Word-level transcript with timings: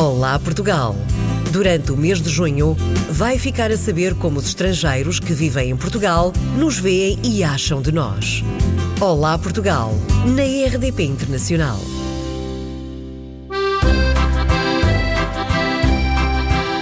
Olá 0.00 0.38
Portugal! 0.38 0.96
Durante 1.52 1.92
o 1.92 1.96
mês 1.96 2.22
de 2.22 2.30
junho, 2.30 2.74
vai 3.10 3.38
ficar 3.38 3.70
a 3.70 3.76
saber 3.76 4.14
como 4.14 4.38
os 4.38 4.46
estrangeiros 4.46 5.20
que 5.20 5.34
vivem 5.34 5.68
em 5.68 5.76
Portugal 5.76 6.32
nos 6.56 6.78
veem 6.78 7.18
e 7.22 7.44
acham 7.44 7.82
de 7.82 7.92
nós. 7.92 8.42
Olá 8.98 9.36
Portugal, 9.36 9.92
na 10.24 10.42
RDP 10.42 11.02
Internacional. 11.02 11.76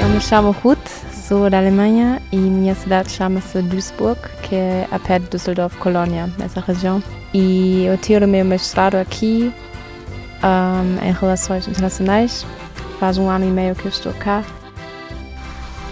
Eu 0.00 0.08
me 0.10 0.20
chamo 0.20 0.52
Ruth, 0.52 0.88
sou 1.26 1.50
da 1.50 1.58
Alemanha 1.58 2.22
e 2.30 2.36
minha 2.36 2.76
cidade 2.76 3.10
chama-se 3.10 3.60
Duisburg, 3.62 4.20
que 4.44 4.54
é 4.54 4.86
a 4.92 4.98
pé 5.00 5.18
de 5.18 5.28
Düsseldorf, 5.28 5.76
Colônia, 5.78 6.32
nessa 6.38 6.60
região. 6.60 7.02
E 7.34 7.84
eu 7.84 7.98
tiro 7.98 8.28
meu 8.28 8.44
mestrado 8.44 8.94
aqui 8.94 9.52
um, 10.40 11.04
em 11.04 11.12
Relações 11.12 11.66
Internacionais. 11.66 12.46
Faz 12.98 13.16
um 13.16 13.28
ano 13.28 13.44
e 13.44 13.50
meio 13.50 13.74
que 13.74 13.86
estou 13.86 14.12
cá. 14.14 14.44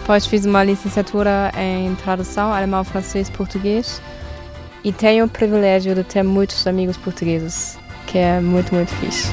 Depois 0.01 0.27
fiz 0.27 0.45
uma 0.45 0.63
licenciatura 0.63 1.53
em 1.57 1.95
tradução 1.97 2.53
alemão, 2.53 2.85
francês, 2.85 3.31
português. 3.31 4.01
E 4.85 4.93
tenho 4.93 5.25
o 5.25 5.29
privilégio 5.29 5.95
de 5.95 6.05
ter 6.05 6.23
muitos 6.23 6.67
amigos 6.67 6.97
portugueses, 6.97 7.79
que 8.07 8.19
é 8.19 8.41
muito, 8.41 8.75
muito 8.75 8.93
fixe. 8.97 9.29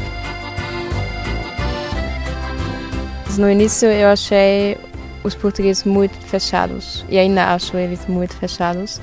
No 3.37 3.49
início 3.49 3.89
eu 3.89 4.09
achei 4.09 4.77
os 5.23 5.33
portugueses 5.33 5.83
muito 5.83 6.15
fechados 6.27 7.03
e 7.09 7.17
ainda 7.17 7.53
acho 7.53 7.75
eles 7.77 8.05
muito 8.07 8.35
fechados. 8.35 9.01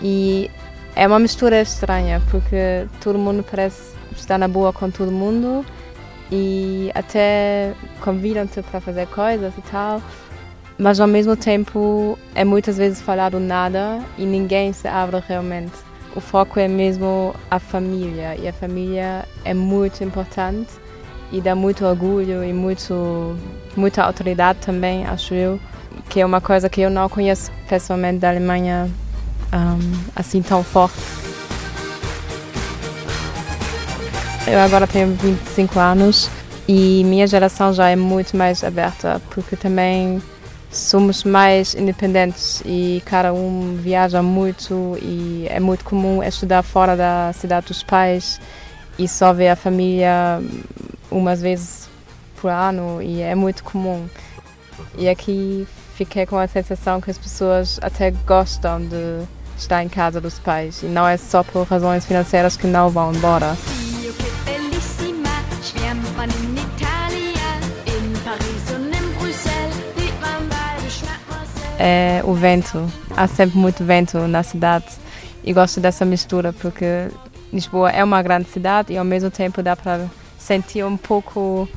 E 0.00 0.50
é 0.96 1.06
uma 1.06 1.18
mistura 1.18 1.60
estranha 1.60 2.20
porque 2.30 2.86
todo 3.00 3.18
mundo 3.18 3.44
parece 3.48 3.92
estar 4.16 4.38
na 4.38 4.48
boa 4.48 4.72
com 4.72 4.90
todo 4.90 5.12
mundo 5.12 5.64
e 6.32 6.90
até 6.94 7.74
convidam-te 8.00 8.62
para 8.62 8.80
fazer 8.80 9.06
coisas 9.08 9.52
e 9.58 9.60
tal, 9.70 10.00
mas 10.78 10.98
ao 10.98 11.06
mesmo 11.06 11.36
tempo 11.36 12.18
é 12.34 12.42
muitas 12.42 12.78
vezes 12.78 13.02
falado 13.02 13.38
nada 13.38 14.00
e 14.16 14.24
ninguém 14.24 14.72
se 14.72 14.88
abre 14.88 15.22
realmente. 15.28 15.74
O 16.16 16.20
foco 16.20 16.58
é 16.58 16.66
mesmo 16.66 17.34
a 17.50 17.58
família 17.58 18.34
e 18.36 18.48
a 18.48 18.52
família 18.52 19.26
é 19.44 19.52
muito 19.52 20.02
importante 20.02 20.70
e 21.30 21.40
dá 21.40 21.54
muito 21.54 21.84
orgulho 21.84 22.42
e 22.42 22.52
muito, 22.52 23.36
muita 23.76 24.02
autoridade 24.02 24.58
também, 24.60 25.06
acho 25.06 25.34
eu, 25.34 25.60
que 26.08 26.20
é 26.20 26.26
uma 26.26 26.40
coisa 26.40 26.68
que 26.68 26.80
eu 26.80 26.90
não 26.90 27.08
conheço 27.10 27.52
pessoalmente 27.68 28.18
da 28.18 28.30
Alemanha 28.30 28.90
um, 29.52 30.10
assim 30.16 30.40
tão 30.40 30.62
forte. 30.62 31.21
Eu 34.46 34.58
agora 34.58 34.86
tenho 34.86 35.14
25 35.14 35.78
anos 35.78 36.28
e 36.66 37.04
minha 37.04 37.26
geração 37.26 37.72
já 37.72 37.88
é 37.88 37.96
muito 37.96 38.36
mais 38.36 38.64
aberta, 38.64 39.22
porque 39.30 39.54
também 39.54 40.20
somos 40.70 41.22
mais 41.22 41.74
independentes 41.74 42.60
e 42.64 43.02
cada 43.06 43.32
um 43.32 43.76
viaja 43.76 44.20
muito 44.20 44.98
e 45.00 45.46
é 45.48 45.60
muito 45.60 45.84
comum 45.84 46.22
estudar 46.22 46.62
fora 46.62 46.96
da 46.96 47.32
cidade 47.34 47.66
dos 47.68 47.82
pais 47.82 48.40
e 48.98 49.06
só 49.06 49.32
ver 49.32 49.48
a 49.48 49.56
família 49.56 50.42
umas 51.10 51.40
vezes 51.40 51.88
por 52.40 52.50
ano 52.50 53.00
e 53.00 53.20
é 53.20 53.34
muito 53.34 53.62
comum. 53.62 54.06
E 54.98 55.08
aqui 55.08 55.66
fiquei 55.94 56.26
com 56.26 56.36
a 56.36 56.48
sensação 56.48 57.00
que 57.00 57.10
as 57.10 57.18
pessoas 57.18 57.78
até 57.80 58.10
gostam 58.10 58.80
de 58.80 59.24
estar 59.56 59.84
em 59.84 59.88
casa 59.88 60.20
dos 60.20 60.38
pais 60.40 60.82
e 60.82 60.86
não 60.86 61.06
é 61.06 61.16
só 61.16 61.44
por 61.44 61.64
razões 61.64 62.04
financeiras 62.04 62.56
que 62.56 62.66
não 62.66 62.90
vão 62.90 63.12
embora. 63.12 63.56
É 71.84 72.22
o 72.24 72.32
vento. 72.32 72.86
Há 73.16 73.26
sempre 73.26 73.58
muito 73.58 73.82
vento 73.82 74.16
na 74.28 74.44
cidade 74.44 74.86
e 75.42 75.52
gosto 75.52 75.80
dessa 75.80 76.04
mistura 76.04 76.52
porque 76.52 77.08
Lisboa 77.52 77.90
é 77.90 78.04
uma 78.04 78.22
grande 78.22 78.48
cidade 78.48 78.92
e 78.92 78.96
ao 78.96 79.04
mesmo 79.04 79.32
tempo 79.32 79.60
dá 79.60 79.74
para 79.74 80.08
sentir 80.38 80.84
um 80.84 80.96
pouco 80.96 81.68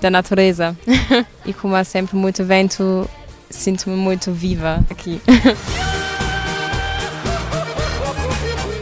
da 0.00 0.08
natureza. 0.08 0.74
e 1.44 1.52
como 1.52 1.76
há 1.76 1.84
sempre 1.84 2.16
muito 2.16 2.42
vento, 2.42 3.06
sinto-me 3.50 3.96
muito 3.96 4.32
viva 4.32 4.82
aqui. 4.88 5.20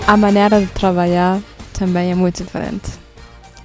A 0.06 0.16
maneira 0.16 0.60
de 0.60 0.66
trabalhar 0.69 1.41
também 1.72 2.12
é 2.12 2.14
muito 2.14 2.44
diferente. 2.44 2.92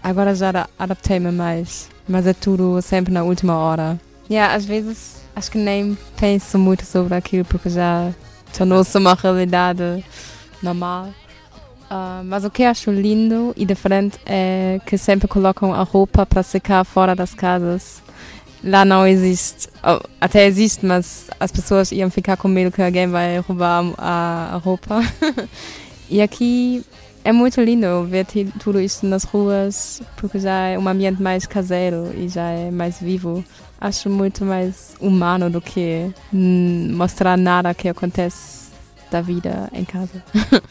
Agora 0.03 0.33
já 0.33 0.67
adaptei-me 0.79 1.31
mais, 1.31 1.89
mas 2.09 2.25
é 2.25 2.33
tudo 2.33 2.81
sempre 2.81 3.13
na 3.13 3.23
última 3.23 3.55
hora. 3.55 3.99
Yeah, 4.29 4.53
às 4.55 4.65
vezes 4.65 5.22
acho 5.35 5.51
que 5.51 5.57
nem 5.57 5.97
penso 6.19 6.57
muito 6.57 6.85
sobre 6.85 7.15
aquilo 7.15 7.45
porque 7.45 7.69
já 7.69 8.11
tornou-se 8.55 8.97
uma 8.97 9.13
realidade 9.13 10.03
normal. 10.61 11.09
Uh, 11.83 12.23
mas 12.25 12.43
o 12.43 12.49
que 12.49 12.63
acho 12.63 12.91
lindo 12.91 13.53
e 13.55 13.65
diferente 13.65 14.17
é 14.25 14.79
que 14.85 14.97
sempre 14.97 15.27
colocam 15.27 15.73
a 15.73 15.83
roupa 15.83 16.25
para 16.25 16.41
secar 16.41 16.83
fora 16.83 17.15
das 17.15 17.33
casas. 17.33 18.01
Lá 18.63 18.85
não 18.85 19.05
existe, 19.05 19.67
até 20.21 20.45
existe, 20.45 20.85
mas 20.85 21.27
as 21.39 21.51
pessoas 21.51 21.91
iam 21.91 22.09
ficar 22.09 22.37
com 22.37 22.47
medo 22.47 22.71
que 22.71 22.81
alguém 22.81 23.07
vai 23.07 23.37
roubar 23.39 23.83
a, 23.97 24.51
a 24.53 24.57
roupa. 24.57 25.01
e 26.09 26.21
aqui 26.21 26.83
é 27.23 27.31
muito 27.31 27.61
lindo 27.61 28.03
ver 28.03 28.25
tudo 28.59 28.79
isso 28.79 29.05
nas 29.05 29.23
ruas, 29.23 30.01
porque 30.17 30.39
já 30.39 30.67
é 30.67 30.77
um 30.77 30.87
ambiente 30.87 31.21
mais 31.21 31.45
caseiro 31.45 32.11
e 32.15 32.27
já 32.27 32.49
é 32.49 32.69
mais 32.69 32.99
vivo. 32.99 33.43
Acho 33.79 34.09
muito 34.09 34.43
mais 34.45 34.95
humano 34.99 35.49
do 35.49 35.61
que 35.61 36.11
mostrar 36.31 37.37
nada 37.37 37.73
que 37.73 37.87
acontece 37.87 38.71
da 39.09 39.21
vida 39.21 39.69
em 39.73 39.85
casa. 39.85 40.23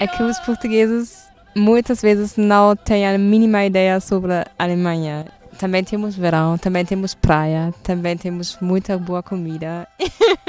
é 0.00 0.06
que 0.06 0.22
os 0.22 0.38
portugueses 0.40 1.28
muitas 1.54 2.00
vezes 2.00 2.36
não 2.36 2.76
têm 2.76 3.06
a 3.06 3.18
mínima 3.18 3.64
ideia 3.64 4.00
sobre 4.00 4.32
a 4.32 4.46
Alemanha 4.58 5.26
também 5.60 5.84
temos 5.84 6.16
verão, 6.16 6.56
também 6.56 6.86
temos 6.86 7.12
praia, 7.12 7.74
também 7.82 8.16
temos 8.16 8.56
muita 8.62 8.96
boa 8.96 9.22
comida. 9.22 9.86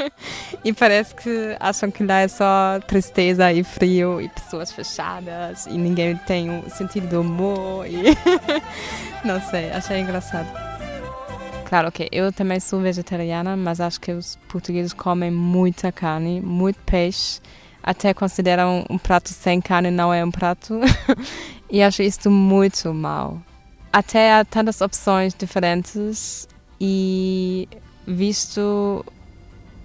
e 0.64 0.72
parece 0.72 1.14
que 1.14 1.54
acham 1.60 1.90
que 1.90 2.02
lá 2.02 2.20
é 2.20 2.28
só 2.28 2.80
tristeza 2.88 3.52
e 3.52 3.62
frio 3.62 4.22
e 4.22 4.30
pessoas 4.30 4.72
fechadas 4.72 5.66
e 5.66 5.76
ninguém 5.76 6.16
tem 6.16 6.48
um 6.48 6.66
sentido 6.70 7.08
do 7.08 7.20
humor. 7.20 7.86
E 7.86 8.16
Não 9.22 9.38
sei, 9.50 9.70
achei 9.70 10.00
engraçado. 10.00 10.48
Claro 11.68 11.92
que 11.92 12.08
eu 12.10 12.32
também 12.32 12.58
sou 12.58 12.80
vegetariana, 12.80 13.54
mas 13.54 13.82
acho 13.82 14.00
que 14.00 14.12
os 14.12 14.36
portugueses 14.48 14.94
comem 14.94 15.30
muita 15.30 15.92
carne, 15.92 16.40
muito 16.40 16.78
peixe 16.86 17.38
até 17.82 18.14
consideram 18.14 18.86
um 18.88 18.96
prato 18.96 19.28
sem 19.28 19.60
carne 19.60 19.90
não 19.90 20.14
é 20.14 20.24
um 20.24 20.30
prato. 20.30 20.80
e 21.68 21.82
acho 21.82 22.02
isso 22.02 22.30
muito 22.30 22.94
mal 22.94 23.42
até 23.92 24.34
há 24.34 24.44
tantas 24.44 24.80
opções 24.80 25.34
diferentes 25.34 26.48
e 26.80 27.68
visto 28.06 29.04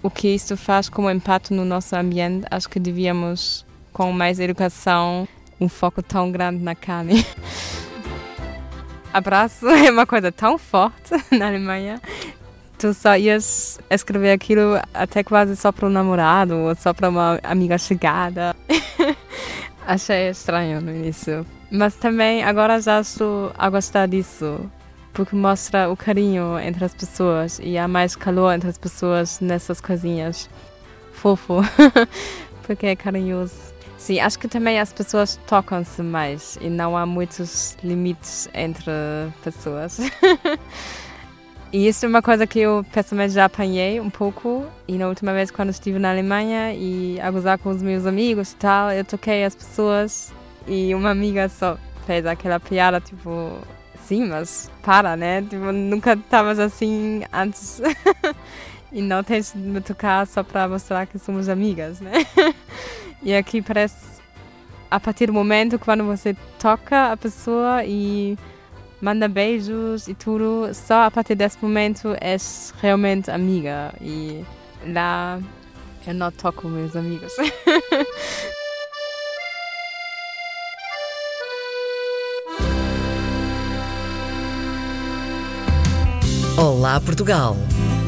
o 0.02 0.10
que 0.10 0.28
isso 0.28 0.56
faz 0.56 0.88
como 0.88 1.10
impacto 1.10 1.52
no 1.52 1.64
nosso 1.64 1.94
ambiente, 1.94 2.46
acho 2.50 2.68
que 2.68 2.80
devíamos, 2.80 3.66
com 3.92 4.12
mais 4.12 4.40
educação, 4.40 5.28
um 5.60 5.68
foco 5.68 6.02
tão 6.02 6.30
grande 6.30 6.62
na 6.62 6.74
carne. 6.74 7.24
Abraço 9.12 9.66
é 9.68 9.90
uma 9.90 10.06
coisa 10.06 10.30
tão 10.30 10.58
forte 10.58 11.14
na 11.36 11.48
Alemanha. 11.48 12.00
Tu 12.78 12.94
só 12.94 13.16
ias 13.16 13.80
escrever 13.90 14.30
aquilo 14.30 14.80
até 14.94 15.24
quase 15.24 15.56
só 15.56 15.72
para 15.72 15.86
um 15.86 15.90
namorado 15.90 16.54
ou 16.54 16.74
só 16.76 16.94
para 16.94 17.08
uma 17.08 17.40
amiga 17.42 17.76
chegada. 17.76 18.54
Achei 19.88 20.28
estranho 20.28 20.82
no 20.82 20.90
início. 20.90 21.46
Mas 21.70 21.94
também 21.94 22.44
agora 22.44 22.78
já 22.78 23.00
estou 23.00 23.50
a 23.56 23.70
gostar 23.70 24.06
disso. 24.06 24.70
Porque 25.14 25.34
mostra 25.34 25.88
o 25.88 25.96
carinho 25.96 26.58
entre 26.60 26.84
as 26.84 26.92
pessoas 26.92 27.58
e 27.58 27.78
há 27.78 27.88
mais 27.88 28.14
calor 28.14 28.52
entre 28.52 28.68
as 28.68 28.76
pessoas 28.76 29.40
nessas 29.40 29.80
coisinhas. 29.80 30.50
Fofo. 31.10 31.62
porque 32.64 32.88
é 32.88 32.94
carinhoso. 32.94 33.54
Sim, 33.96 34.20
acho 34.20 34.38
que 34.38 34.46
também 34.46 34.78
as 34.78 34.92
pessoas 34.92 35.40
tocam-se 35.46 36.02
mais 36.02 36.58
e 36.60 36.68
não 36.68 36.94
há 36.94 37.06
muitos 37.06 37.74
limites 37.82 38.46
entre 38.52 38.92
pessoas. 39.42 39.98
E 41.70 41.86
isso 41.86 42.06
é 42.06 42.08
uma 42.08 42.22
coisa 42.22 42.46
que 42.46 42.60
eu 42.60 42.84
pessoalmente 42.92 43.34
já 43.34 43.44
apanhei 43.44 44.00
um 44.00 44.08
pouco. 44.08 44.64
E 44.86 44.96
na 44.96 45.06
última 45.06 45.34
vez, 45.34 45.50
quando 45.50 45.68
estive 45.68 45.98
na 45.98 46.10
Alemanha 46.10 46.72
e 46.72 47.20
a 47.20 47.30
gozar 47.30 47.58
com 47.58 47.68
os 47.68 47.82
meus 47.82 48.06
amigos 48.06 48.52
e 48.52 48.56
tal, 48.56 48.90
eu 48.90 49.04
toquei 49.04 49.44
as 49.44 49.54
pessoas 49.54 50.32
e 50.66 50.94
uma 50.94 51.10
amiga 51.10 51.48
só 51.48 51.76
fez 52.06 52.24
aquela 52.24 52.58
piada, 52.58 53.00
tipo, 53.00 53.58
sim, 54.02 54.26
mas 54.26 54.70
para, 54.82 55.14
né? 55.14 55.42
Tipo, 55.42 55.70
nunca 55.70 56.14
estavas 56.14 56.58
assim 56.58 57.22
antes. 57.30 57.82
e 58.90 59.02
não 59.02 59.22
tens 59.22 59.52
de 59.52 59.60
me 59.60 59.82
tocar 59.82 60.26
só 60.26 60.42
para 60.42 60.66
mostrar 60.66 61.06
que 61.06 61.18
somos 61.18 61.50
amigas, 61.50 62.00
né? 62.00 62.12
e 63.22 63.34
aqui 63.34 63.60
parece 63.60 64.18
a 64.90 64.98
partir 64.98 65.26
do 65.26 65.34
momento 65.34 65.78
quando 65.78 66.02
você 66.04 66.34
toca 66.58 67.12
a 67.12 67.16
pessoa 67.16 67.84
e 67.84 68.38
manda 69.00 69.28
beijos 69.28 70.08
e 70.08 70.14
tudo, 70.14 70.70
só 70.74 71.04
a 71.04 71.10
partir 71.10 71.34
desse 71.34 71.58
momento 71.60 72.16
é 72.20 72.36
realmente 72.80 73.30
amiga. 73.30 73.94
E 74.00 74.44
lá 74.86 75.40
eu 76.06 76.14
não 76.14 76.30
toco 76.30 76.68
meus 76.68 76.94
amigos. 76.96 77.32
Olá 86.56 87.00
Portugal! 87.00 87.56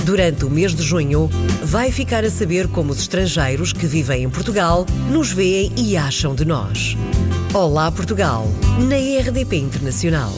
Durante 0.05 0.45
o 0.45 0.51
mês 0.51 0.75
de 0.75 0.83
junho, 0.83 1.29
vai 1.63 1.93
ficar 1.93 2.25
a 2.25 2.31
saber 2.31 2.67
como 2.67 2.91
os 2.91 2.99
estrangeiros 2.99 3.73
que 3.73 3.87
vivem 3.87 4.25
em 4.25 4.31
Portugal 4.31 4.85
nos 5.09 5.31
veem 5.31 5.73
e 5.77 5.97
acham 5.97 6.35
de 6.35 6.45
nós. 6.45 6.97
Olá 7.55 7.93
Portugal, 7.93 8.47
na 8.89 8.97
RDP 9.21 9.57
Internacional. 9.57 10.33